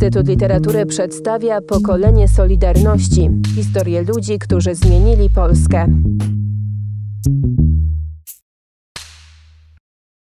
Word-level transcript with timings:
Instytut 0.00 0.28
Literatury 0.28 0.86
przedstawia 0.86 1.60
pokolenie 1.60 2.28
Solidarności 2.28 3.30
historię 3.54 4.02
ludzi, 4.02 4.38
którzy 4.38 4.74
zmienili 4.74 5.30
Polskę. 5.30 5.86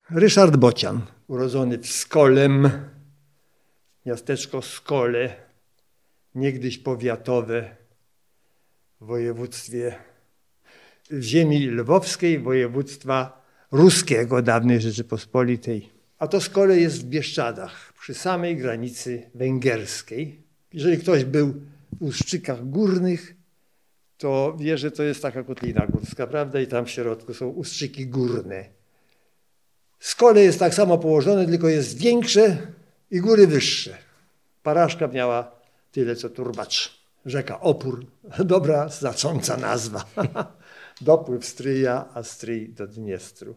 Ryszard 0.09 0.55
Bocian, 0.55 1.01
urodzony 1.27 1.77
w 1.77 1.87
Skolem, 1.87 2.69
miasteczko 4.05 4.61
Skole, 4.61 5.35
niegdyś 6.35 6.77
powiatowe 6.77 7.75
w 9.01 9.05
województwie, 9.05 9.95
w 11.09 11.21
ziemi 11.21 11.67
lwowskiej, 11.67 12.39
województwa 12.39 13.43
ruskiego 13.71 14.41
dawnej 14.41 14.81
Rzeczypospolitej. 14.81 15.89
A 16.19 16.27
to 16.27 16.41
Skole 16.41 16.77
jest 16.77 17.01
w 17.01 17.09
Bieszczadach, 17.09 17.90
przy 18.01 18.13
samej 18.13 18.57
granicy 18.57 19.29
węgierskiej. 19.35 20.43
Jeżeli 20.73 20.97
ktoś 20.97 21.25
był 21.25 21.53
w 21.91 22.03
Uszczykach 22.03 22.69
Górnych, 22.69 23.35
to 24.17 24.57
wie, 24.59 24.77
że 24.77 24.91
to 24.91 25.03
jest 25.03 25.21
taka 25.21 25.43
kotlina 25.43 25.87
górska, 25.87 26.27
prawda? 26.27 26.61
I 26.61 26.67
tam 26.67 26.85
w 26.85 26.89
środku 26.89 27.33
są 27.33 27.47
Ustrzyki 27.47 28.07
Górne. 28.07 28.65
Skole 29.99 30.41
jest 30.41 30.59
tak 30.59 30.73
samo 30.73 30.97
położone, 30.97 31.45
tylko 31.45 31.67
jest 31.69 31.97
większe 31.97 32.57
i 33.11 33.19
góry 33.19 33.47
wyższe. 33.47 33.97
Paraszka 34.63 35.07
miała 35.07 35.51
tyle, 35.91 36.15
co 36.15 36.29
turbacz. 36.29 37.01
Rzeka 37.25 37.59
Opór, 37.59 38.05
dobra, 38.45 38.89
znacząca 38.89 39.57
nazwa. 39.57 40.05
Dopływ 41.01 41.45
stryja, 41.45 42.05
a 42.13 42.23
stryj 42.23 42.69
do 42.69 42.87
Dniestru 42.87 43.55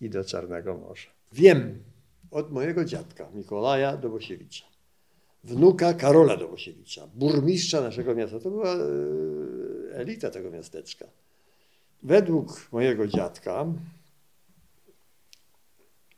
i 0.00 0.10
do 0.10 0.24
Czarnego 0.24 0.76
Morza. 0.76 1.08
Wiem 1.32 1.82
od 2.36 2.52
mojego 2.52 2.84
dziadka 2.84 3.30
Mikołaja 3.34 3.96
Dobosiewicza, 3.96 4.64
wnuka 5.44 5.94
Karola 5.94 6.36
Dobosiewicza, 6.36 7.06
burmistrza 7.14 7.80
naszego 7.80 8.14
miasta. 8.14 8.40
To 8.40 8.50
była 8.50 8.74
e, 8.74 8.78
elita 9.92 10.30
tego 10.30 10.50
miasteczka. 10.50 11.06
Według 12.02 12.72
mojego 12.72 13.06
dziadka 13.06 13.66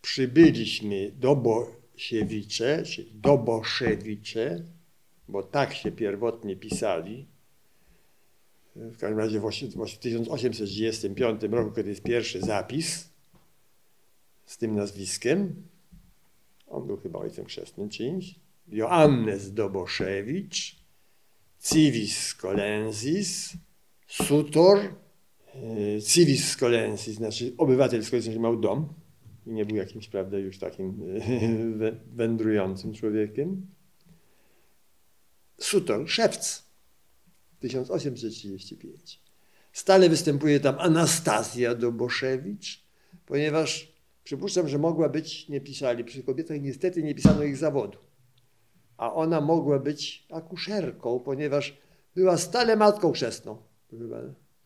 przybyliśmy 0.03 1.13
do 1.13 1.37
Bosiewicze, 1.37 2.83
czy 2.83 3.05
do 3.15 3.39
Boszewicze, 3.39 4.63
bo 5.29 5.43
tak 5.43 5.75
się 5.75 5.93
pierwotnie 5.93 6.57
pisali. 6.57 7.27
W 8.77 8.99
każdym 8.99 9.19
razie 9.19 9.41
w 9.41 9.51
1835 9.99 11.43
roku, 11.51 11.73
kiedy 11.73 11.91
jest 11.91 12.03
pierwszy 12.03 12.41
zapis 12.41 13.09
z 14.47 14.59
tym 14.59 14.77
nazwiskiem, 14.77 15.63
on 16.71 16.87
był 16.87 16.97
chyba 16.97 17.19
ojcem 17.19 17.45
chrzestnym 17.45 17.89
czymś, 17.89 18.35
Joannes 18.69 19.53
Doboszewicz, 19.53 20.77
Civis 21.61 22.19
Scolensis, 22.19 23.53
Sutor, 24.07 24.79
e, 24.79 26.03
Civis 26.03 26.49
Scolensis, 26.49 27.17
znaczy 27.17 27.55
obywatel 27.59 28.05
Scolensis 28.05 28.37
miał 28.37 28.61
dom 28.61 28.89
i 29.47 29.51
nie 29.51 29.67
był 29.67 29.77
jakimś, 29.77 30.09
prawda, 30.09 30.39
już 30.39 30.59
takim 30.59 31.03
e, 31.81 31.93
wędrującym 32.17 32.95
człowiekiem. 32.95 33.67
Sutor, 35.59 36.09
szewc, 36.09 36.63
1835. 37.61 39.21
Stale 39.73 40.09
występuje 40.09 40.61
tam 40.61 40.79
Anastazja 40.79 41.75
Doboszewicz, 41.75 42.83
ponieważ 43.27 43.93
przypuszczam, 44.29 44.69
że 44.69 44.79
mogła 44.79 45.09
być, 45.09 45.49
nie 45.49 45.61
pisali, 45.61 46.05
przy 46.05 46.23
kobietach 46.23 46.61
niestety 46.61 47.03
nie 47.03 47.15
pisano 47.15 47.43
ich 47.43 47.57
zawodu. 47.57 47.99
A 48.97 49.15
ona 49.15 49.41
mogła 49.41 49.79
być 49.79 50.27
akuszerką, 50.31 51.21
ponieważ 51.21 51.79
była 52.15 52.37
stale 52.37 52.77
matką 52.77 53.13
chrzestną. 53.13 53.57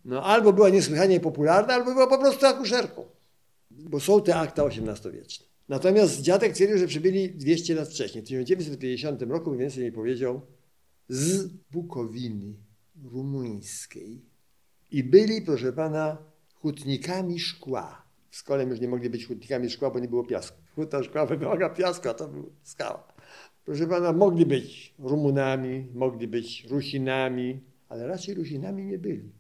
No, 0.05 0.25
albo 0.25 0.53
była 0.53 0.69
niesłychanie 0.69 1.21
popularna, 1.21 1.75
albo 1.75 1.93
była 1.93 2.07
po 2.07 2.19
prostu 2.19 2.47
akuszerką. 2.47 3.05
Bo 3.71 4.01
są 4.01 4.23
te 4.23 4.37
akta 4.37 4.65
XVIII-wieczne. 4.65 5.47
Natomiast 5.69 6.21
dziadek 6.21 6.53
twierdził, 6.53 6.79
że 6.79 6.87
przybyli 6.87 7.31
200 7.31 7.75
lat 7.75 7.89
wcześniej. 7.89 8.23
W 8.23 8.27
1950 8.27 9.23
roku 9.23 9.51
mniej 9.51 9.61
więcej 9.61 9.85
mi 9.85 9.93
powiedział, 9.93 10.41
z 11.09 11.47
Bukowiny 11.71 12.55
rumuńskiej 13.05 14.23
i 14.91 15.05
byli, 15.05 15.43
proszę 15.43 15.73
pana, 15.73 16.19
hutnikami 16.55 17.41
szkła. 17.41 18.02
W 18.33 18.37
szkole 18.37 18.65
już 18.65 18.81
nie 18.81 18.89
mogli 18.89 19.11
być 19.11 19.27
hutnikami 19.27 19.71
szkła, 19.71 19.91
bo 19.91 19.99
nie 19.99 20.09
było 20.09 20.25
piasku. 20.25 20.59
Huta 20.75 21.03
szkła 21.03 21.27
wymaga 21.27 21.71
piasku, 21.71 22.09
a 22.09 22.15
to 22.15 22.29
był 22.29 22.53
skała. 22.63 23.13
Proszę 23.65 23.87
pana, 23.87 24.13
mogli 24.13 24.47
być 24.47 24.95
Rumunami, 24.99 25.87
mogli 25.95 26.29
być 26.29 26.67
Rusinami, 26.71 27.61
ale 27.89 28.07
raczej 28.07 28.35
Rusinami 28.35 28.85
nie 28.85 28.99
byli. 28.99 29.33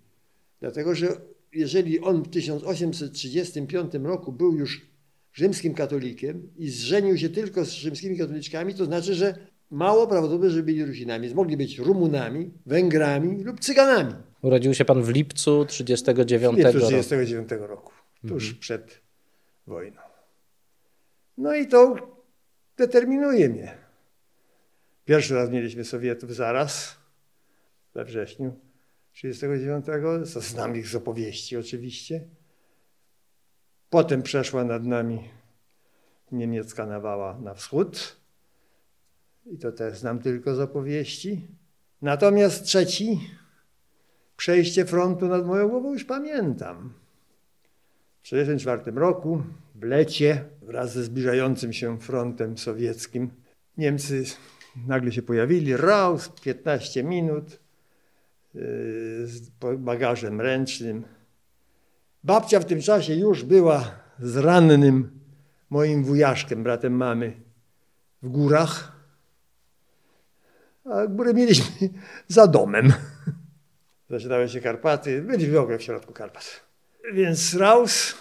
Dlatego, 0.60 0.94
że 0.94 1.08
jeżeli 1.53 2.00
on 2.00 2.22
w 2.22 2.28
1835 2.28 3.94
roku 3.94 4.32
był 4.32 4.54
już 4.54 4.86
rzymskim 5.32 5.74
katolikiem 5.74 6.48
i 6.56 6.69
zżenił 6.69 7.19
się 7.19 7.28
tylko 7.28 7.64
z 7.64 7.70
rzymskimi 7.70 8.19
katoliczkami, 8.19 8.74
to 8.74 8.84
znaczy, 8.84 9.14
że 9.14 9.34
mało 9.70 10.06
prawdopodobne, 10.06 10.50
że 10.50 10.62
byli 10.62 10.84
Rusinami. 10.84 11.34
Mogli 11.34 11.56
być 11.56 11.78
Rumunami, 11.78 12.50
Węgrami 12.66 13.44
lub 13.44 13.60
Cyganami. 13.60 14.14
Urodził 14.42 14.74
się 14.74 14.84
pan 14.84 15.03
w 15.03 15.09
lipcu 15.09 15.64
1939 15.64 17.50
roku. 17.69 18.02
1939 18.22 18.25
roku, 18.25 18.28
tuż 18.28 18.44
mhm. 18.44 18.60
przed 18.60 19.00
wojną. 19.66 20.00
No 21.38 21.55
i 21.55 21.66
to 21.66 21.97
determinuje 22.77 23.49
mnie. 23.49 23.78
Pierwszy 25.05 25.34
raz 25.34 25.50
mieliśmy 25.50 25.84
Sowietów 25.84 26.34
zaraz, 26.34 26.97
we 27.94 28.05
wrześniu 28.05 28.60
1939, 29.12 30.47
znam 30.47 30.77
ich 30.77 30.88
z 30.88 30.94
opowieści 30.94 31.56
oczywiście. 31.56 32.28
Potem 33.91 34.22
przeszła 34.22 34.65
nad 34.65 34.84
nami 34.84 35.28
niemiecka 36.33 36.87
nawała 36.87 37.39
na 37.39 37.54
wschód 37.54 38.16
i 39.47 39.59
to 39.59 39.72
też 39.72 39.99
znam 39.99 40.19
tylko 40.19 40.54
z 40.54 40.60
opowieści. 40.60 41.49
Natomiast 42.03 42.65
trzeci, 42.65 43.31
przejście 44.37 44.84
frontu 44.84 45.28
nad 45.28 45.47
moją 45.47 45.69
głową 45.69 45.93
już 45.93 46.04
pamiętam. 46.04 47.02
W 48.22 48.25
1944 48.25 49.00
roku 49.00 49.43
w 49.75 49.84
lecie 49.84 50.44
wraz 50.62 50.93
ze 50.93 51.05
zbliżającym 51.05 51.72
się 51.72 51.99
frontem 51.99 52.59
sowieckim 52.59 53.31
Niemcy 53.78 54.25
nagle 54.87 55.12
się 55.12 55.22
pojawili, 55.22 55.77
raus, 55.77 56.28
15 56.28 57.05
minut 57.05 57.60
yy, 58.55 58.62
z 59.27 59.50
bagażem 59.78 60.41
ręcznym. 60.41 61.05
Babcia 62.25 62.60
w 62.60 62.65
tym 62.65 62.81
czasie 62.81 63.15
już 63.15 63.44
była 63.44 63.91
z 64.19 64.37
rannym 64.37 65.21
moim 65.71 66.04
wujaszkiem, 66.04 66.62
bratem 66.62 66.93
mamy, 66.93 67.33
w 68.22 68.28
górach 68.28 69.03
a 70.84 71.06
górę 71.06 71.34
mieliśmy 71.34 71.89
za 72.28 72.47
domem. 72.47 72.93
Zaczynały 74.10 74.49
się 74.49 74.60
Karpaty, 74.60 75.22
byliśmy 75.22 75.54
w 75.54 75.60
ogóle 75.60 75.78
w 75.78 75.83
środku 75.83 76.12
Karpat. 76.12 76.72
Więc 77.15 77.55
raus, 77.55 78.15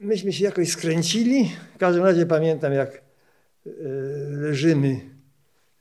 myśmy 0.00 0.32
się 0.32 0.44
jakoś 0.44 0.68
skręcili. 0.68 1.50
W 1.74 1.78
każdym 1.78 2.04
razie 2.04 2.26
pamiętam, 2.26 2.72
jak 2.72 2.94
e, 2.96 3.00
leżymy 4.30 5.00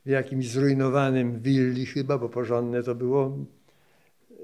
w 0.06 0.10
jakimś 0.10 0.50
zrujnowanym 0.50 1.42
willi 1.42 1.86
chyba, 1.86 2.18
bo 2.18 2.30
porządne 2.30 2.84
to 2.84 2.96
było, 2.96 3.38
e, 4.32 4.36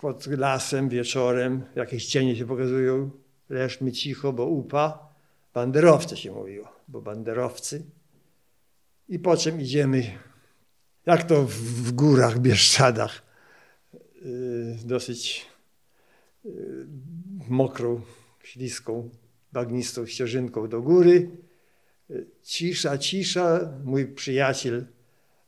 pod 0.00 0.26
lasem 0.26 0.88
wieczorem, 0.88 1.62
jakieś 1.76 2.06
cienie 2.06 2.36
się 2.36 2.46
pokazują, 2.46 3.10
leżmy 3.48 3.92
cicho, 3.92 4.32
bo 4.32 4.46
upa. 4.46 5.10
Banderowcy 5.54 6.16
się 6.16 6.32
mówiło, 6.32 6.68
bo 6.88 7.02
banderowcy. 7.02 7.82
I 9.08 9.18
po 9.18 9.36
czym 9.36 9.60
idziemy 9.60 10.02
jak 11.06 11.22
to 11.22 11.44
w 11.46 11.92
górach, 11.92 12.38
Bieszczadach, 12.38 13.22
y, 13.94 14.76
dosyć 14.84 15.49
mokrą, 17.48 18.00
śliską, 18.42 19.10
bagnistą 19.52 20.06
ścieżynką 20.06 20.68
do 20.68 20.82
góry. 20.82 21.30
Cisza, 22.42 22.98
cisza. 22.98 23.72
Mój 23.84 24.06
przyjaciel 24.06 24.86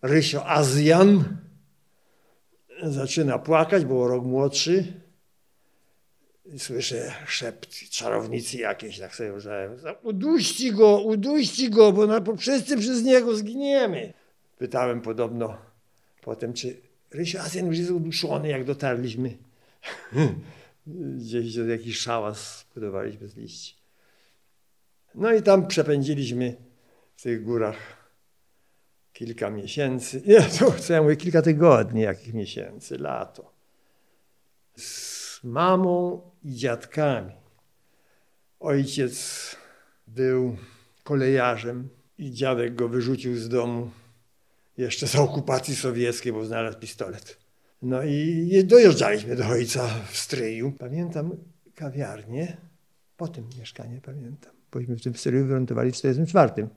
Rysio 0.03 0.47
Azjan 0.47 1.37
zaczyna 2.83 3.39
płakać, 3.39 3.85
bo 3.85 4.09
rok 4.09 4.25
młodszy. 4.25 4.93
Słyszę 6.59 7.12
szept 7.27 7.91
czarownicy 7.91 8.56
jakieś, 8.56 8.99
tak 8.99 9.15
sobie 9.15 9.35
użałem. 9.35 9.77
Uduści 10.03 10.73
go, 10.73 11.00
uduści 11.00 11.71
go, 11.71 11.93
bo 11.93 12.06
na, 12.06 12.21
wszyscy 12.39 12.77
przez 12.77 13.03
niego 13.03 13.37
zginiemy. 13.37 14.12
Pytałem 14.59 15.00
podobno 15.00 15.56
potem, 16.23 16.53
czy 16.53 16.77
Rysio 17.11 17.41
Azjan 17.41 17.67
już 17.67 17.79
jest 17.79 17.91
uduszony, 17.91 18.49
jak 18.49 18.65
dotarliśmy. 18.65 19.37
Gdzieś 20.87 21.56
jakiś 21.56 21.99
szałas 21.99 22.67
budowaliśmy 22.75 23.29
z 23.29 23.37
liści. 23.37 23.76
No 25.14 25.32
i 25.32 25.43
tam 25.43 25.67
przepędziliśmy 25.67 26.56
w 27.17 27.23
tych 27.23 27.44
górach 27.44 27.76
kilka 29.12 29.50
miesięcy, 29.50 30.23
nie, 30.26 30.43
to 30.58 30.70
co 30.70 30.93
ja 30.93 31.02
mówię, 31.02 31.17
kilka 31.17 31.43
tygodni, 31.43 32.00
jakich 32.00 32.34
miesięcy, 32.34 32.99
lato. 32.99 33.52
Z 34.76 35.44
mamą 35.44 36.23
i 36.43 36.55
dziadkami. 36.55 37.32
Ojciec 38.61 39.56
był 40.06 40.56
kolejarzem 41.02 41.88
i 42.19 42.32
dziadek 42.32 42.75
go 42.75 42.88
wyrzucił 42.88 43.37
z 43.37 43.49
domu 43.49 43.90
jeszcze 44.76 45.06
za 45.06 45.20
okupacji 45.20 45.76
sowieckiej, 45.76 46.32
bo 46.32 46.44
znalazł 46.44 46.79
pistolet. 46.79 47.42
No 47.82 48.02
i 48.02 48.64
dojeżdżaliśmy 48.64 49.37
do 49.37 49.46
ojca 49.46 49.88
w 50.11 50.17
stryju. 50.17 50.73
Pamiętam 50.79 51.37
kawiarnię, 51.75 52.56
potem 53.17 53.44
mieszkanie 53.58 54.00
pamiętam. 54.00 54.52
Bośmy 54.73 54.96
w 54.96 55.02
tym 55.02 55.14
stryju 55.14 55.46
wylądowali 55.46 55.90
w 55.90 55.96
1944, 55.96 56.69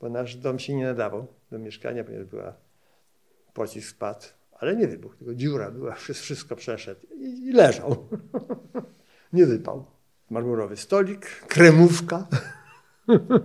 bo 0.00 0.08
nasz 0.08 0.36
dom 0.36 0.58
się 0.58 0.74
nie 0.74 0.84
nadawał 0.84 1.26
do 1.50 1.58
mieszkania, 1.58 2.04
ponieważ 2.04 2.26
była 2.26 2.56
pocisk 3.54 3.88
spadł, 3.88 4.26
ale 4.52 4.76
nie 4.76 4.88
wybuchł, 4.88 5.16
tylko 5.16 5.34
dziura 5.34 5.70
była, 5.70 5.94
wszystko 5.94 6.56
przeszedł 6.56 7.06
i, 7.14 7.48
i 7.48 7.52
leżał. 7.52 8.08
nie 9.32 9.46
wypał. 9.46 9.86
Marmurowy 10.30 10.76
stolik, 10.76 11.26
kremówka. 11.26 12.26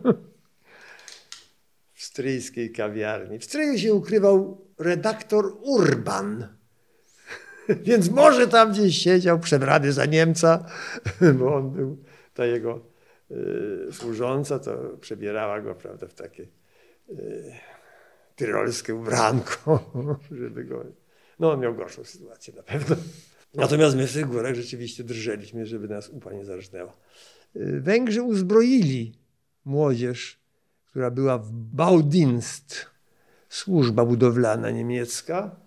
w 1.93 2.03
stryjskiej 2.03 2.71
kawiarni. 2.71 3.39
W 3.39 3.45
stryju 3.45 3.77
się 3.77 3.93
ukrywał 3.93 4.61
redaktor 4.79 5.57
Urban. 5.61 6.62
Więc 7.87 8.09
może 8.09 8.47
tam 8.47 8.71
gdzieś 8.71 8.97
siedział 8.97 9.39
przebrany 9.39 9.91
za 9.91 10.05
Niemca, 10.05 10.65
bo 11.39 11.55
on 11.55 11.71
był, 11.71 11.97
ta 12.33 12.45
jego 12.45 12.81
y, 13.31 13.87
służąca, 13.91 14.59
to 14.59 14.77
przebierała 15.01 15.61
go 15.61 15.75
prawda, 15.75 16.07
w 16.07 16.13
takie 16.13 16.47
y, 17.09 17.53
tyrolskie 18.35 18.95
ubranko, 18.95 19.91
żeby 20.41 20.63
go... 20.63 20.85
No 21.39 21.51
on 21.51 21.59
miał 21.59 21.75
gorszą 21.75 22.03
sytuację 22.03 22.53
na 22.53 22.63
pewno. 22.63 22.95
Natomiast 23.53 23.95
my 23.95 24.07
w 24.07 24.13
tych 24.13 24.25
górach 24.25 24.55
rzeczywiście 24.55 25.03
drżeliśmy, 25.03 25.65
żeby 25.65 25.87
nas 25.87 26.09
upa 26.09 26.33
nie 26.33 26.45
zarżnęła. 26.45 26.93
Y, 27.55 27.81
Węgrzy 27.81 28.21
uzbroili 28.21 29.19
młodzież, 29.65 30.39
która 30.85 31.11
była 31.11 31.37
w 31.37 31.51
Baudienst, 31.51 32.85
służba 33.49 34.05
budowlana 34.05 34.71
niemiecka, 34.71 35.62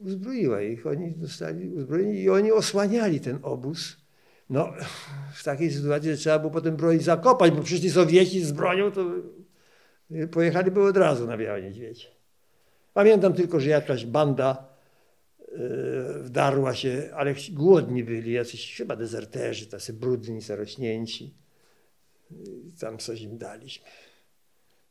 uzbroiła 0.00 0.62
ich. 0.62 0.86
Oni 0.86 1.10
dostali 1.10 1.68
uzbrojeni 1.68 2.18
i 2.18 2.30
oni 2.30 2.52
osłaniali 2.52 3.20
ten 3.20 3.38
obóz. 3.42 3.96
No, 4.50 4.72
w 5.34 5.44
takiej 5.44 5.70
sytuacji 5.70 6.10
że 6.10 6.16
trzeba 6.16 6.38
było 6.38 6.52
potem 6.52 6.76
broń 6.76 7.00
zakopać, 7.00 7.50
bo 7.50 7.62
przyszli 7.62 7.90
Sowieci 7.90 8.40
z 8.40 8.52
bronią, 8.52 8.92
to 8.92 9.04
pojechaliby 10.30 10.82
od 10.82 10.96
razu 10.96 11.26
na 11.26 11.36
Białe 11.36 11.62
Niedźwiedzie. 11.62 12.06
Pamiętam 12.94 13.32
tylko, 13.32 13.60
że 13.60 13.70
jakaś 13.70 14.06
banda 14.06 14.68
yy, 15.38 16.22
wdarła 16.22 16.74
się, 16.74 17.10
ale 17.14 17.34
głodni 17.52 18.04
byli, 18.04 18.32
jacyś 18.32 18.76
chyba 18.76 18.96
dezerterzy, 18.96 19.66
tacy 19.66 19.92
brudni, 19.92 20.40
zarośnięci. 20.40 21.34
Tam 22.80 22.98
coś 22.98 23.20
im 23.20 23.38
daliśmy. 23.38 23.86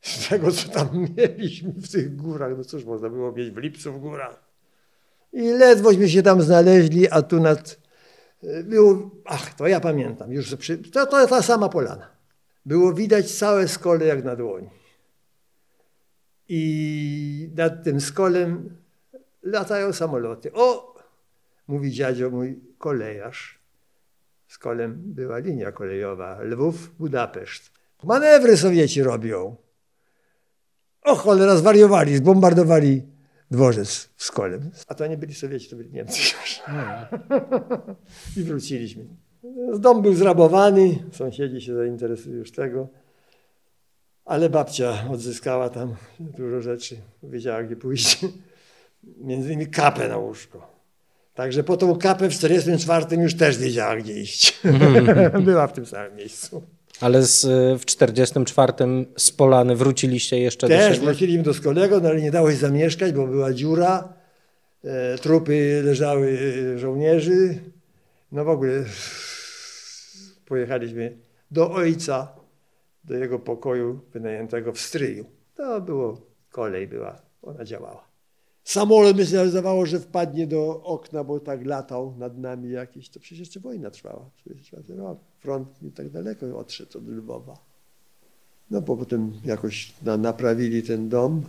Z 0.00 0.28
tego, 0.28 0.52
co 0.52 0.68
tam 0.68 1.06
mieliśmy 1.16 1.72
w 1.72 1.92
tych 1.92 2.16
górach, 2.16 2.52
no 2.58 2.64
cóż 2.64 2.84
można 2.84 3.10
było 3.10 3.32
mieć 3.32 3.50
w 3.50 3.56
Lipcu 3.56 3.92
w 3.92 4.00
górach. 4.00 4.43
I 5.34 5.52
ledwośmy 5.52 6.08
się 6.08 6.22
tam 6.22 6.42
znaleźli, 6.42 7.10
a 7.10 7.22
tu 7.22 7.40
nad... 7.40 7.80
Było, 8.64 9.10
ach, 9.24 9.54
to 9.54 9.66
ja 9.66 9.80
pamiętam, 9.80 10.32
już 10.32 10.56
przy, 10.56 10.78
to, 10.78 11.06
to 11.06 11.26
ta 11.26 11.42
sama 11.42 11.68
polana. 11.68 12.10
Było 12.66 12.92
widać 12.92 13.30
całe 13.30 13.68
skole 13.68 14.06
jak 14.06 14.24
na 14.24 14.36
dłoni. 14.36 14.70
I 16.48 17.50
nad 17.56 17.84
tym 17.84 18.00
skolem 18.00 18.76
latają 19.42 19.92
samoloty. 19.92 20.52
O, 20.52 20.94
mówi 21.68 21.90
dziadzio 21.90 22.30
mój 22.30 22.60
kolejarz. 22.78 23.58
Skolem 24.48 25.02
była 25.06 25.38
linia 25.38 25.72
kolejowa 25.72 26.40
Lwów, 26.42 26.96
Budapeszt. 26.96 27.70
Manewry 28.04 28.56
Sowieci 28.56 29.02
robią. 29.02 29.56
O 31.02 31.14
cholera, 31.14 31.56
zwariowali, 31.56 32.16
zbombardowali 32.16 33.13
dworzec 33.50 34.10
w 34.16 34.24
Skole. 34.24 34.60
A 34.88 34.94
to 34.94 35.06
nie 35.06 35.16
byli 35.16 35.34
Sowieci, 35.34 35.70
to 35.70 35.76
byli 35.76 35.90
Niemcy 35.90 36.20
już. 36.20 36.62
I 38.36 38.42
wróciliśmy. 38.42 39.04
Dom 39.78 40.02
był 40.02 40.14
zrabowany, 40.14 40.98
sąsiedzi 41.12 41.60
się 41.60 41.74
zainteresowali 41.74 42.38
już 42.38 42.52
tego, 42.52 42.88
ale 44.24 44.50
babcia 44.50 45.10
odzyskała 45.10 45.68
tam 45.68 45.94
dużo 46.20 46.60
rzeczy, 46.60 46.96
wiedziała 47.22 47.62
gdzie 47.62 47.76
pójść. 47.76 48.26
Między 49.18 49.48
innymi 49.48 49.70
kapę 49.70 50.08
na 50.08 50.16
łóżko. 50.16 50.74
Także 51.34 51.64
po 51.64 51.76
tą 51.76 51.96
kapę 51.98 52.28
w 52.28 52.36
1944 52.36 53.22
już 53.22 53.34
też 53.34 53.58
wiedziała 53.58 53.96
gdzie 53.96 54.12
iść. 54.12 54.60
Była 55.44 55.66
w 55.66 55.72
tym 55.72 55.86
samym 55.86 56.16
miejscu. 56.16 56.62
Ale 57.00 57.22
z, 57.22 57.46
w 57.80 57.84
44 57.84 58.72
z 59.16 59.30
Polany 59.30 59.76
wróciliście 59.76 60.38
jeszcze 60.38 60.68
Też 60.68 60.88
do 60.88 60.94
siebie? 60.94 61.06
wróciliśmy 61.06 61.42
do 61.42 61.54
Skolego, 61.54 62.00
no 62.00 62.08
ale 62.08 62.20
nie 62.22 62.30
dało 62.30 62.50
się 62.50 62.56
zamieszkać, 62.56 63.12
bo 63.12 63.26
była 63.26 63.52
dziura. 63.52 64.14
E, 64.84 65.18
trupy 65.18 65.82
leżały 65.84 66.38
e, 66.74 66.78
żołnierzy. 66.78 67.58
No 68.32 68.44
w 68.44 68.48
ogóle 68.48 68.84
pojechaliśmy 70.46 71.16
do 71.50 71.70
ojca, 71.70 72.28
do 73.04 73.14
jego 73.14 73.38
pokoju 73.38 74.00
wynajętego 74.12 74.72
w 74.72 74.80
Stryju. 74.80 75.24
To 75.56 75.80
było, 75.80 76.20
kolej 76.50 76.88
była, 76.88 77.22
ona 77.42 77.64
działała. 77.64 78.13
Samolot 78.64 79.18
mi 79.18 79.26
się 79.26 79.48
zdawało, 79.48 79.86
że 79.86 80.00
wpadnie 80.00 80.46
do 80.46 80.82
okna, 80.82 81.24
bo 81.24 81.40
tak 81.40 81.66
latał 81.66 82.14
nad 82.18 82.38
nami 82.38 82.70
jakiś. 82.70 83.08
To 83.08 83.20
przecież 83.20 83.38
jeszcze 83.38 83.60
wojna 83.60 83.90
trwała. 83.90 84.30
Front 85.40 85.82
nie 85.82 85.90
tak 85.90 86.10
daleko 86.10 86.58
odszedł 86.58 86.98
od 86.98 87.08
Lwowa. 87.08 87.58
No 88.70 88.80
bo 88.80 88.96
potem 88.96 89.32
jakoś 89.44 89.92
na, 90.02 90.16
naprawili 90.16 90.82
ten 90.82 91.08
dom. 91.08 91.42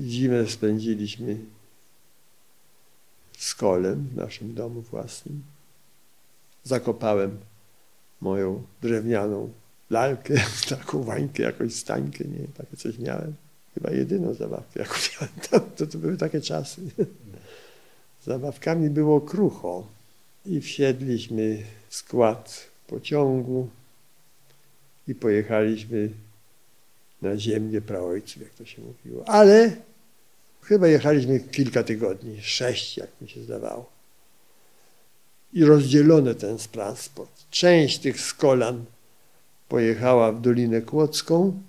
Zimę 0.00 0.46
spędziliśmy 0.46 1.38
z 3.38 3.54
kolem 3.54 4.08
w 4.08 4.16
naszym 4.16 4.54
domu 4.54 4.80
własnym. 4.80 5.42
Zakopałem 6.64 7.38
moją 8.20 8.62
drewnianą 8.82 9.50
lalkę, 9.90 10.34
taką 10.68 11.02
wańkę, 11.02 11.42
jakąś 11.42 11.74
stańkę, 11.74 12.24
nie 12.24 12.46
takie 12.56 12.76
coś 12.76 12.98
miałem. 12.98 13.34
Chyba 13.74 13.90
jedyną 13.90 14.34
zabawkę, 14.34 14.80
jaką 14.80 14.94
miałem 15.20 15.66
to, 15.76 15.86
to 15.86 15.98
były 15.98 16.16
takie 16.16 16.40
czasy. 16.40 16.80
Zabawkami 18.26 18.90
było 18.90 19.20
krucho 19.20 19.86
i 20.46 20.60
wsiedliśmy 20.60 21.62
w 21.88 21.94
skład 21.96 22.66
pociągu 22.86 23.68
i 25.08 25.14
pojechaliśmy 25.14 26.10
na 27.22 27.36
ziemię 27.36 27.80
praojców, 27.80 28.42
jak 28.42 28.54
to 28.54 28.64
się 28.64 28.82
mówiło. 28.82 29.28
Ale 29.28 29.76
chyba 30.62 30.88
jechaliśmy 30.88 31.40
kilka 31.40 31.82
tygodni, 31.82 32.38
sześć, 32.42 32.96
jak 32.96 33.10
mi 33.20 33.28
się 33.28 33.42
zdawało. 33.42 33.90
I 35.52 35.64
rozdzielony 35.64 36.34
ten 36.34 36.58
transport. 36.58 37.30
Część 37.50 37.98
tych 37.98 38.20
skolan 38.20 38.84
pojechała 39.68 40.32
w 40.32 40.40
Dolinę 40.40 40.82
Kłodzką, 40.82 41.62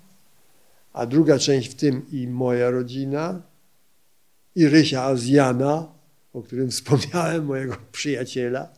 a 0.94 1.06
druga 1.06 1.38
część 1.38 1.70
w 1.70 1.74
tym 1.74 2.06
i 2.12 2.26
moja 2.26 2.70
rodzina, 2.70 3.42
i 4.54 4.68
Rysia 4.68 5.02
Azjana, 5.02 5.92
o 6.32 6.42
którym 6.42 6.70
wspomniałem, 6.76 7.44
mojego 7.44 7.76
przyjaciela, 7.92 8.68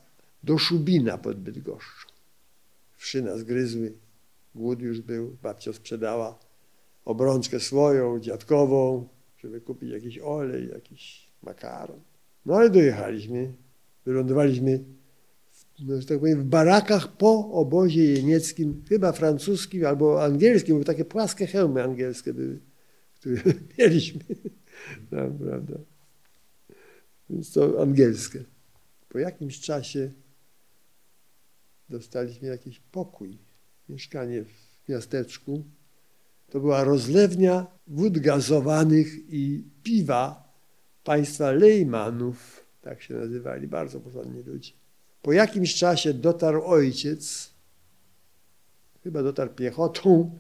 do 0.43 0.59
Szubina 0.59 1.19
pod 1.19 1.41
Bydgoszczą. 1.41 2.09
Wszy 2.97 3.23
nas 3.23 3.43
gryzły, 3.43 3.93
głód 4.55 4.81
już 4.81 5.01
był, 5.01 5.37
babcia 5.43 5.73
sprzedała 5.73 6.39
obrączkę 7.05 7.61
swoją, 7.61 8.21
dziadkową, 8.21 9.09
żeby 9.39 9.61
kupić 9.61 9.91
jakiś 9.91 10.19
olej, 10.19 10.69
jakiś 10.69 11.29
makaron. 11.43 12.01
No 12.47 12.55
ale 12.55 12.71
dojechaliśmy, 12.71 13.53
wylądowaliśmy 14.05 14.85
no, 15.79 16.01
że 16.01 16.07
tak 16.07 16.19
powiem, 16.19 16.41
w 16.41 16.45
barakach 16.45 17.17
po 17.17 17.51
obozie 17.53 18.05
jenieckim, 18.05 18.83
chyba 18.89 19.13
francuskim 19.13 19.87
albo 19.87 20.25
angielskim, 20.25 20.79
bo 20.79 20.85
takie 20.85 21.05
płaskie 21.05 21.47
hełmy 21.47 21.83
angielskie 21.83 22.35
były, 22.35 22.61
które 23.15 23.43
mieliśmy. 23.79 24.21
No, 25.11 25.31
prawda? 25.45 25.75
Więc 27.31 27.53
to 27.53 27.83
angielskie. 27.83 28.45
Po 29.09 29.19
jakimś 29.19 29.61
czasie 29.61 30.11
dostaliśmy 31.89 32.49
jakiś 32.49 32.81
pokój, 32.81 33.39
mieszkanie 33.89 34.45
w 34.45 34.89
miasteczku. 34.89 35.65
To 36.49 36.61
była 36.61 36.85
rozlewnia 36.85 37.67
wód 37.87 38.19
gazowanych 38.19 39.09
i 39.29 39.65
piwa 39.83 40.53
państwa 41.05 41.51
Lejmanów, 41.53 42.67
tak 42.83 43.03
się 43.03 43.15
nazywali, 43.15 43.69
bardzo 43.69 44.01
porządni 44.01 44.43
ludzie. 44.43 44.73
Po 45.27 45.33
jakimś 45.33 45.75
czasie 45.75 46.15
dotarł 46.15 46.63
ojciec, 46.65 47.51
chyba 49.03 49.23
dotarł 49.23 49.51
piechotą, 49.51 50.31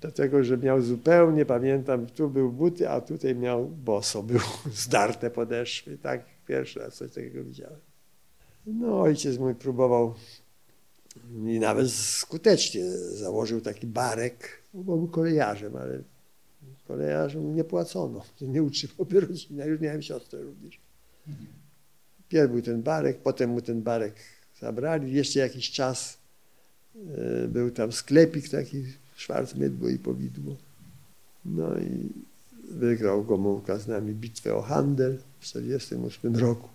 Dlatego, 0.00 0.44
że 0.44 0.58
miał 0.58 0.82
zupełnie, 0.82 1.46
pamiętam, 1.46 2.06
tu 2.06 2.28
był 2.28 2.52
buty, 2.52 2.90
a 2.90 3.00
tutaj 3.00 3.34
miał 3.34 3.68
boso, 3.68 4.22
był 4.22 4.40
zdarte 4.84 5.30
podeszwy. 5.30 5.98
Tak, 5.98 6.24
pierwszy 6.46 6.78
raz 6.78 6.94
coś 6.94 7.12
takiego 7.12 7.44
widziałem. 7.44 7.78
No, 8.66 9.00
ojciec 9.00 9.38
mój 9.38 9.54
próbował 9.54 10.14
i 11.46 11.60
nawet 11.60 11.90
skutecznie 11.90 12.90
założył 12.90 13.60
taki 13.60 13.86
barek, 13.86 14.62
bo 14.74 14.96
był 14.96 15.08
kolejarzem, 15.08 15.76
ale 15.76 16.02
kolejarzom 16.88 17.54
nie 17.54 17.64
płacono, 17.64 18.24
nie 18.40 18.62
utrzymałby 18.62 19.20
rodziny. 19.20 19.58
Ja 19.58 19.66
już 19.66 19.80
miałem 19.80 20.02
siostrę 20.02 20.42
również. 20.42 20.80
Pierw 22.30 22.52
był 22.52 22.62
ten 22.62 22.82
barek, 22.82 23.18
potem 23.18 23.50
mu 23.50 23.60
ten 23.60 23.82
barek 23.82 24.14
zabrali. 24.60 25.12
Jeszcze 25.12 25.40
jakiś 25.40 25.70
czas 25.70 26.18
e, 26.96 27.48
był 27.48 27.70
tam 27.70 27.92
sklepik 27.92 28.48
taki, 28.48 28.84
Schwarzmydło 29.16 29.88
i 29.88 29.98
Powidło. 29.98 30.56
No 31.44 31.78
i 31.78 32.08
wygrał 32.70 33.24
Gomułka 33.24 33.78
z 33.78 33.86
nami 33.88 34.14
bitwę 34.14 34.54
o 34.54 34.62
handel 34.62 35.18
w 35.40 35.44
1948 35.44 36.36
roku. 36.36 36.68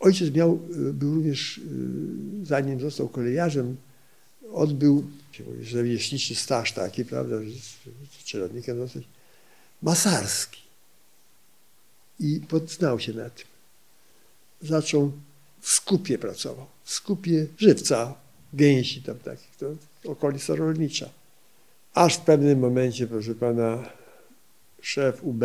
Ojciec 0.00 0.34
miał, 0.34 0.52
e, 0.88 0.92
był 0.92 1.14
również, 1.14 1.58
e, 1.58 2.46
zanim 2.46 2.80
został 2.80 3.08
kolejarzem, 3.08 3.76
odbył 4.52 5.04
rzemieślniczy 5.60 6.34
staż 6.34 6.72
taki, 6.72 7.04
prawda, 7.04 7.36
z 8.20 8.24
czeladnikiem 8.24 8.76
dosyć, 8.78 9.04
masarski. 9.82 10.71
I 12.22 12.40
podznał 12.48 13.00
się 13.00 13.12
na 13.12 13.30
tym. 13.30 13.46
Zaczął 14.62 15.12
w 15.60 15.68
skupie 15.68 16.18
pracował, 16.18 16.66
w 16.84 16.90
skupie 16.90 17.46
żywca, 17.58 18.14
gęsi 18.52 19.02
tam 19.02 19.18
takich, 19.18 19.56
to 19.56 19.66
okolica 20.10 20.54
rolnicza. 20.54 21.08
Aż 21.94 22.16
w 22.16 22.20
pewnym 22.20 22.58
momencie, 22.58 23.06
proszę 23.06 23.34
pana, 23.34 23.90
szef 24.80 25.24
UB 25.24 25.44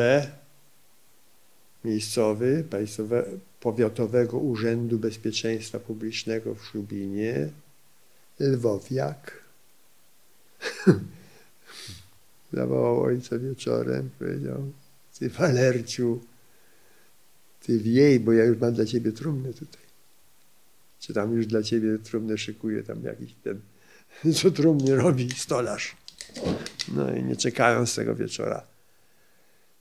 miejscowy, 1.85 2.65
państwowe, 2.69 3.23
powiatowego 3.59 4.37
Urzędu 4.37 4.99
Bezpieczeństwa 4.99 5.79
Publicznego 5.79 6.55
w 6.55 6.65
Szubinie, 6.65 7.49
Lwowiak, 8.39 9.43
zawołał 12.53 13.01
ojca 13.01 13.39
wieczorem, 13.39 14.09
powiedział, 14.19 14.71
ty 15.19 15.29
Walerciu, 15.29 16.19
ty 17.67 17.79
wiej, 17.79 18.19
bo 18.19 18.33
ja 18.33 18.45
już 18.45 18.57
mam 18.57 18.73
dla 18.73 18.85
ciebie 18.85 19.11
trumnę 19.11 19.53
tutaj. 19.53 19.81
Czy 20.99 21.13
tam 21.13 21.33
już 21.33 21.47
dla 21.47 21.63
ciebie 21.63 21.97
trumnę 21.99 22.37
szykuje, 22.37 22.83
tam 22.83 23.03
jakiś 23.03 23.33
ten, 23.43 23.61
co 24.41 24.51
trumny 24.51 24.95
robi, 24.95 25.29
stolarz. 25.37 25.95
No 26.95 27.15
i 27.15 27.23
nie 27.23 27.35
czekając 27.35 27.95
tego 27.95 28.15
wieczora. 28.15 28.63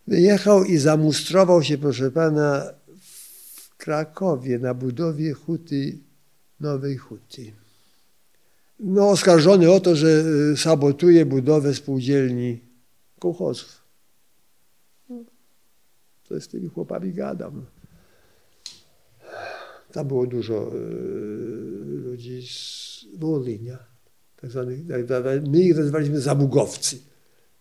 Wyjechał 0.06 0.64
i 0.64 0.76
zamustrował 0.76 1.62
się, 1.62 1.78
proszę 1.78 2.10
pana, 2.10 2.72
w 3.00 3.76
Krakowie 3.76 4.58
na 4.58 4.74
budowie 4.74 5.32
huty, 5.32 5.98
nowej 6.60 6.96
huty. 6.96 7.52
No, 8.80 9.10
oskarżony 9.10 9.70
o 9.70 9.80
to, 9.80 9.96
że 9.96 10.24
y, 10.52 10.56
sabotuje 10.56 11.26
budowę 11.26 11.74
spółdzielni 11.74 12.60
kołchozów. 13.18 13.86
To 16.28 16.40
z 16.40 16.48
tymi 16.48 16.68
chłopami 16.68 17.12
gadam. 17.12 17.66
Tam 19.96 20.08
było 20.08 20.26
dużo 20.26 20.72
y, 20.74 20.78
ludzi 22.04 22.48
z 22.48 23.04
Wołynia. 23.18 23.78
Tak 24.40 24.50
zwanych, 24.50 24.78
my 25.48 25.60
ich 25.60 25.76
nazywaliśmy 25.76 26.20
zabugowcy. 26.20 26.98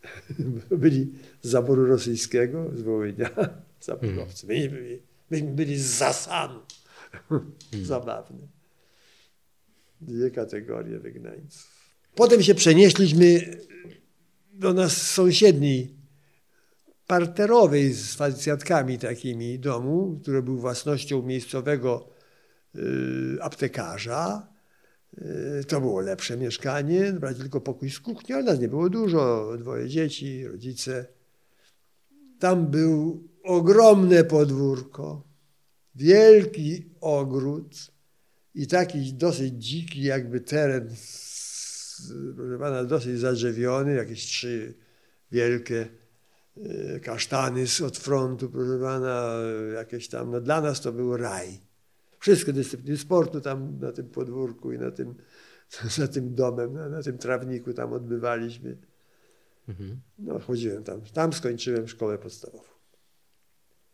byli 0.77 1.12
z 1.42 1.50
zaboru 1.50 1.86
rosyjskiego, 1.86 2.72
z 2.75 2.82
Wołynia. 2.82 3.30
Zabugowcy. 3.82 4.48
My, 4.48 4.70
byli, 4.70 5.01
myśmy 5.32 5.48
byli 5.48 5.77
z 5.77 5.86
Zasanu. 5.86 6.60
Zabawne. 7.84 8.48
Dwie 10.01 10.32
kategorie 10.32 11.00
wygnańców. 11.00 11.92
Potem 12.15 12.44
się 12.44 12.56
przenieśliśmy 12.56 13.58
do 14.54 14.74
nas 14.74 15.01
sąsiedniej, 15.01 15.96
parterowej 17.08 17.94
z 17.94 18.15
facjatkami 18.15 19.00
takimi 19.00 19.60
domu, 19.60 20.20
który 20.22 20.44
był 20.44 20.58
własnością 20.58 21.22
miejscowego 21.22 22.14
aptekarza. 23.41 24.48
Y, 25.62 25.63
to 25.67 25.82
było 25.82 26.00
lepsze 26.00 26.38
mieszkanie, 26.38 27.13
brać 27.13 27.38
tylko 27.38 27.62
pokój 27.62 27.89
z 27.89 28.00
kuchnią, 28.00 28.36
ale 28.36 28.46
nas 28.46 28.60
nie 28.60 28.67
było 28.67 28.89
dużo, 28.89 29.53
dwoje 29.58 29.89
dzieci, 29.89 30.48
rodzice. 30.48 31.05
Tam 32.39 32.67
był 32.67 33.27
ogromne 33.44 34.24
podwórko, 34.24 35.24
wielki 35.96 36.89
ogród, 37.01 37.96
i 38.55 38.67
taki 38.67 39.13
dosyć 39.13 39.53
dziki 39.53 40.03
jakby 40.03 40.41
teren, 40.41 40.96
proszę 42.36 42.60
pana, 42.60 42.84
dosyć 42.84 43.20
zadrzewiony, 43.20 43.96
jakieś 43.96 44.25
trzy 44.25 44.74
wielkie 45.32 45.88
e, 46.58 47.00
kasztany 47.00 47.65
od 47.86 47.98
frontu, 47.98 48.50
proszę 48.50 48.79
pana, 48.82 49.34
jakieś 49.75 50.08
tam, 50.08 50.32
no 50.32 50.41
dla 50.41 50.62
nas 50.62 50.82
to 50.82 50.91
był 50.91 51.17
raj. 51.17 51.60
Wszystkie 52.25 52.53
dyscypliny 52.53 52.98
sportu 52.98 53.41
tam 53.41 53.79
na 53.79 53.91
tym 53.91 54.10
podwórku 54.10 54.72
i 54.72 54.77
na 54.77 54.91
tym, 54.91 55.15
za 55.98 56.08
tym 56.08 56.36
domem, 56.36 56.74
na, 56.74 56.89
na 56.89 57.03
tym 57.03 57.17
trawniku 57.17 57.74
tam 57.74 57.94
odbywaliśmy. 57.94 58.77
Mhm. 59.67 60.01
No 60.17 60.39
chodziłem 60.39 60.84
tam, 60.84 61.01
tam 61.01 61.34
skończyłem 61.34 61.88
szkołę 61.88 62.17
podstawową. 62.17 62.63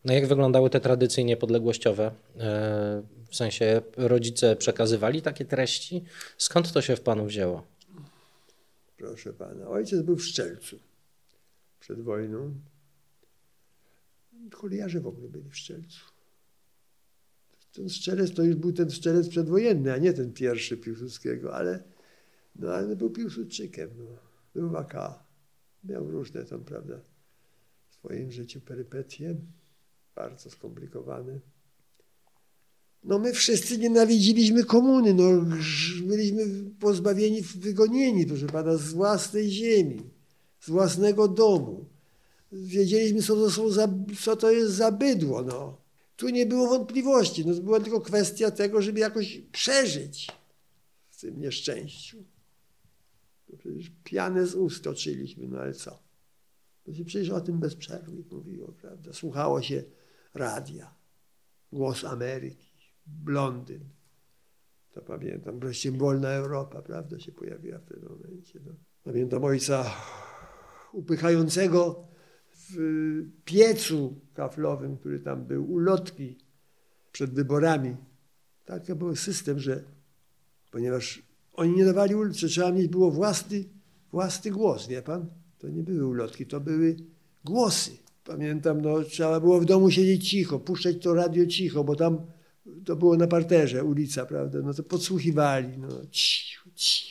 No 0.05 0.13
jak 0.13 0.27
wyglądały 0.27 0.69
te 0.69 0.79
tradycje 0.79 1.23
niepodległościowe? 1.23 2.11
E, 2.37 3.03
w 3.29 3.35
sensie 3.35 3.81
rodzice 3.97 4.55
przekazywali 4.55 5.21
takie 5.21 5.45
treści? 5.45 6.03
Skąd 6.37 6.71
to 6.71 6.81
się 6.81 6.95
w 6.95 7.01
panu 7.01 7.25
wzięło? 7.25 7.63
Proszę 8.97 9.33
pana, 9.33 9.67
ojciec 9.67 10.01
był 10.01 10.15
w 10.15 10.23
Szczelcu 10.23 10.79
przed 11.79 12.01
wojną. 12.01 12.55
Kolejarze 14.51 14.99
w 14.99 15.07
ogóle 15.07 15.29
byli 15.29 15.49
w 15.49 15.57
Szczelcu. 15.57 16.10
Ten 17.73 17.89
Szczelec 17.89 18.33
to 18.33 18.43
już 18.43 18.55
był 18.55 18.73
ten 18.73 18.91
Szczelec 18.91 19.29
przedwojenny, 19.29 19.93
a 19.93 19.97
nie 19.97 20.13
ten 20.13 20.33
pierwszy 20.33 20.77
Piłsudskiego, 20.77 21.55
ale, 21.55 21.83
no, 22.55 22.73
ale 22.73 22.95
był 22.95 23.09
Piłsudczykiem. 23.09 23.89
No. 23.97 24.05
Był 24.53 24.77
AK. 24.77 24.93
Miał 25.83 26.11
różne 26.11 26.45
tam, 26.45 26.63
prawda, 26.63 27.01
w 27.89 27.95
swoim 27.95 28.31
życiu 28.31 28.61
perypetie 28.61 29.35
bardzo 30.15 30.49
skomplikowany. 30.49 31.41
No 33.03 33.19
my 33.19 33.33
wszyscy 33.33 33.77
nienawidziliśmy 33.77 34.63
komuny, 34.63 35.13
no, 35.13 35.45
byliśmy 36.07 36.45
pozbawieni, 36.79 37.41
wygonieni, 37.41 38.25
proszę 38.25 38.47
pana, 38.47 38.77
z 38.77 38.93
własnej 38.93 39.49
ziemi, 39.49 40.09
z 40.59 40.69
własnego 40.69 41.27
domu. 41.27 41.85
Wiedzieliśmy, 42.51 43.21
co 43.21 43.35
to, 43.35 43.51
są 43.51 43.69
za, 43.69 43.87
co 44.19 44.35
to 44.35 44.51
jest 44.51 44.73
za 44.73 44.91
bydło. 44.91 45.43
No. 45.43 45.80
Tu 46.21 46.29
nie 46.29 46.45
było 46.45 46.67
wątpliwości, 46.67 47.45
no, 47.45 47.53
była 47.61 47.79
tylko 47.79 48.01
kwestia 48.01 48.51
tego, 48.51 48.81
żeby 48.81 48.99
jakoś 48.99 49.41
przeżyć 49.51 50.31
w 51.09 51.21
tym 51.21 51.39
nieszczęściu. 51.39 52.23
To 53.47 53.57
przecież 53.57 53.91
pianę 54.03 54.45
z 54.45 54.55
ust 54.55 54.83
toczyliśmy, 54.83 55.47
no 55.47 55.59
ale 55.59 55.73
co? 55.73 55.99
To 56.83 56.93
się 56.93 57.05
przecież 57.05 57.29
o 57.29 57.41
tym 57.41 57.59
bez 57.59 57.75
przerwy 57.75 58.23
mówiło, 58.31 58.73
prawda? 58.81 59.13
Słuchało 59.13 59.61
się 59.61 59.83
radia. 60.33 60.95
Głos 61.71 62.03
Ameryki, 62.03 62.71
Londyn. 63.25 63.89
To 64.91 65.01
pamiętam. 65.01 65.59
Wreszcie 65.59 65.91
wolna 65.91 66.29
Europa, 66.29 66.81
prawda, 66.81 67.19
się 67.19 67.31
pojawiła 67.31 67.79
w 67.79 67.85
tym 67.85 68.03
momencie. 68.03 68.59
No. 68.65 68.71
Pamiętam 69.03 69.43
ojca 69.43 69.95
upychającego 70.93 72.07
w 72.73 73.23
piecu 73.45 74.15
kaflowym, 74.33 74.97
który 74.97 75.19
tam 75.19 75.45
był, 75.45 75.71
ulotki 75.71 76.37
przed 77.11 77.33
wyborami. 77.33 77.95
Taki 78.65 78.95
był 78.95 79.15
system, 79.15 79.59
że 79.59 79.83
ponieważ 80.71 81.23
oni 81.53 81.75
nie 81.75 81.85
dawali 81.85 82.15
ulicy, 82.15 82.47
trzeba 82.47 82.71
mieć 82.71 82.87
było 82.87 83.11
własny, 83.11 83.63
własny 84.11 84.51
głos, 84.51 84.87
wie 84.87 85.01
pan? 85.01 85.25
To 85.59 85.69
nie 85.69 85.83
były 85.83 86.07
ulotki, 86.07 86.45
to 86.45 86.59
były 86.59 86.95
głosy. 87.45 87.91
Pamiętam, 88.23 88.81
no, 88.81 89.03
trzeba 89.03 89.39
było 89.39 89.59
w 89.59 89.65
domu 89.65 89.91
siedzieć 89.91 90.29
cicho, 90.29 90.59
puszczać 90.59 91.03
to 91.03 91.13
radio 91.13 91.45
cicho, 91.45 91.83
bo 91.83 91.95
tam 91.95 92.17
to 92.85 92.95
było 92.95 93.17
na 93.17 93.27
parterze, 93.27 93.83
ulica, 93.83 94.25
prawda? 94.25 94.59
No 94.63 94.73
to 94.73 94.83
podsłuchiwali, 94.83 95.77
no 95.77 95.87
cicho, 96.11 96.69
cicho. 96.75 97.10